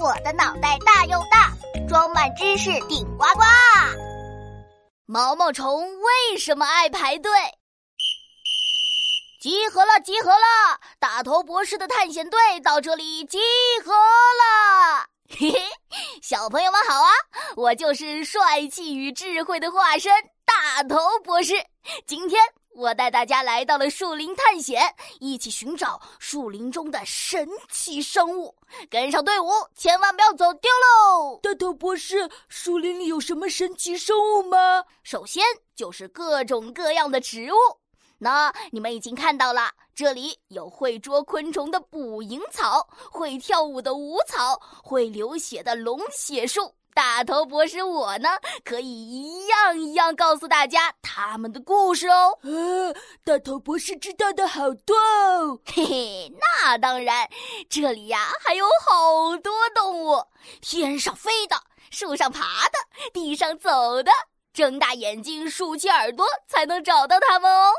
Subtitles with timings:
[0.00, 1.52] 我的脑袋大又大，
[1.86, 3.42] 装满知识顶呱呱。
[5.04, 7.30] 毛毛虫为什么爱排队？
[9.42, 10.80] 集合了，集合了！
[10.98, 13.38] 大头博士的探险队到这里集
[13.84, 15.06] 合了。
[15.28, 15.62] 嘿嘿，
[16.22, 17.10] 小朋友们好啊！
[17.56, 20.10] 我就是帅气与智慧的化身，
[20.46, 21.52] 大头博士。
[22.06, 22.40] 今天。
[22.72, 24.82] 我带大家来到了树林探险，
[25.18, 28.54] 一起寻找树林中的神奇生物。
[28.88, 31.40] 跟上队伍，千万不要走丢喽！
[31.42, 34.84] 大头博士，树林里有什么神奇生物吗？
[35.02, 35.44] 首先
[35.74, 37.56] 就是各种各样的植物。
[38.18, 46.72] 那你们已经看到了，这里有会捉昆虫的捕蝇草，会跳舞的舞草，会流血的龙血树。
[46.94, 48.28] 大头博士，我呢
[48.64, 52.38] 可以一样一样告诉大家他们的故事哦。
[52.42, 52.94] 呃，
[53.24, 55.58] 大头博士知道的好多哦。
[55.72, 57.28] 嘿嘿，那当然，
[57.68, 60.22] 这里呀还有好多动物，
[60.60, 61.56] 天上飞的，
[61.90, 64.10] 树上爬的，地上走的，
[64.52, 67.72] 睁大眼睛，竖起耳朵，才能找到它们哦。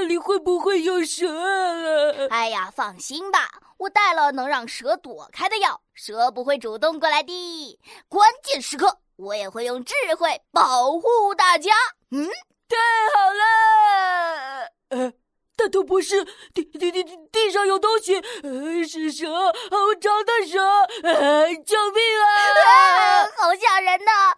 [0.00, 2.26] 这里会不会有蛇？
[2.30, 3.50] 哎呀，放心吧。
[3.76, 7.78] 我带了能让蛇躲开的药，蛇不会主动过来的。
[8.08, 11.72] 关键时刻，我也会用智慧保护大家。
[12.12, 12.26] 嗯，
[12.66, 12.76] 太
[13.12, 14.70] 好了！
[14.88, 15.12] 呃，
[15.54, 20.58] 大头博士，地地地地上有东西，呃，是蛇，好长的蛇，
[21.02, 23.28] 呃，救命啊！
[23.36, 24.34] 好吓人呐！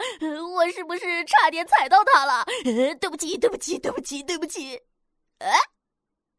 [0.57, 2.45] 我是不是差点踩到它了？
[2.65, 4.81] 对不起，对不起，对不起，对不起。
[5.43, 5.59] 哎。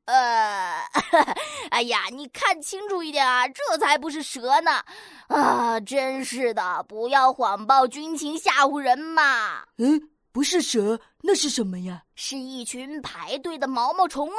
[0.05, 0.83] 呃，
[1.71, 4.83] 哎呀，你看清楚一点啊，这才不是蛇呢！
[5.29, 9.65] 啊，真是的，不要谎报军情吓唬人嘛！
[9.77, 12.03] 嗯，不是蛇，那是什么呀？
[12.15, 14.35] 是一群排队的毛毛虫哦！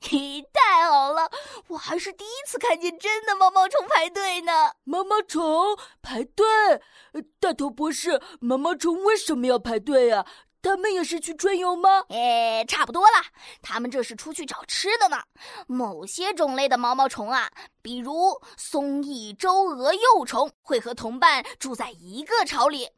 [0.00, 1.30] 嘿，太好了，
[1.68, 4.72] 我还是第一次看见真的毛毛虫排队呢！
[4.84, 6.46] 毛毛虫排队？
[7.38, 10.26] 大头博士，毛毛虫为什么要排队啊？
[10.62, 12.04] 他们也是去春游吗？
[12.08, 13.16] 哎，差不多了。
[13.60, 15.20] 他们这是出去找吃的呢。
[15.66, 17.50] 某些种类的毛毛虫啊，
[17.82, 22.88] 比如松翼周蛾幼虫，会和同伴住在一个巢里。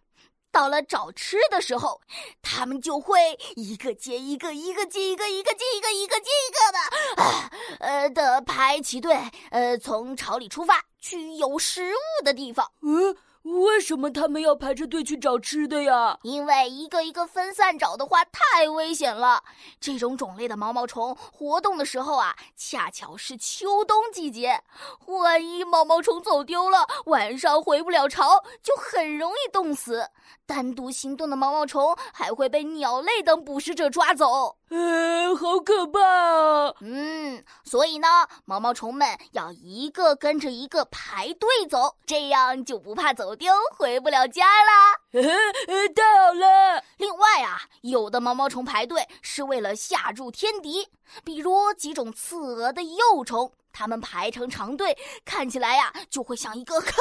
[0.52, 2.00] 到了找吃的时候，
[2.40, 7.50] 他们就会一个接一个，一个接一个，一个接一个，一个接一个的，啊，
[7.80, 9.18] 呃的排起队，
[9.50, 12.70] 呃，从巢里出发，去有食物的地方。
[12.82, 13.16] 嗯。
[13.44, 16.18] 为什么他们要排着队去找吃的呀？
[16.22, 19.42] 因为一个一个分散找的话太危险了。
[19.78, 24.62] 这种种类的毛毛虫活动的时候啊，恰巧是秋冬季节，
[25.06, 30.08] 万一毛毛虫走丢了，晚上回不了巢，就很容易冻死。
[30.46, 34.56] 单独行动的毛毛虫还会被鸟类等捕食者抓走。
[34.68, 36.74] 呃，好可怕啊！
[36.80, 38.08] 嗯，所以呢，
[38.44, 44.94] 毛毛虫们要一个跟着一个排队走，这样就不怕走丢，回不了家啦。
[45.12, 46.82] 太好了！
[46.98, 50.88] 另外啊，有的毛毛虫排队是为了吓住天敌，
[51.24, 53.52] 比如几种刺蛾的幼虫。
[53.74, 56.92] 它们排成长队，看起来呀就会像一个很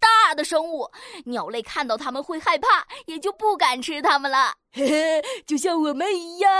[0.00, 0.90] 大的生物。
[1.26, 4.54] 鸟类看到它们会害怕，也就不敢吃它们了。
[4.76, 6.50] 嘿嘿，就像我们一样。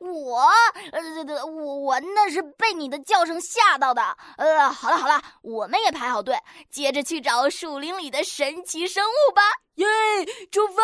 [0.00, 0.48] 我，
[0.90, 4.02] 呃，我我那是被你的叫声吓到的。
[4.38, 6.36] 呃，好了好了，我们也排好队，
[6.68, 9.42] 接着去找树林里的神奇生物吧。
[9.76, 9.86] 耶，
[10.50, 10.82] 出发！